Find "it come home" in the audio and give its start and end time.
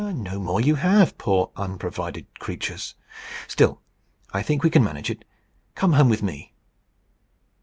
5.11-6.09